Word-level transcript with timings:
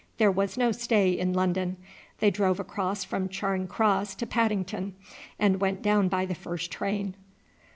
There 0.17 0.31
was 0.31 0.57
no 0.57 0.71
stay 0.71 1.11
in 1.11 1.31
London. 1.33 1.77
They 2.21 2.31
drove 2.31 2.59
across 2.59 3.03
from 3.03 3.29
Charing 3.29 3.67
Cross 3.67 4.15
to 4.15 4.25
Paddington, 4.25 4.95
and 5.37 5.61
went 5.61 5.83
down 5.83 6.07
by 6.07 6.25
the 6.25 6.33
first 6.33 6.71
train. 6.71 7.13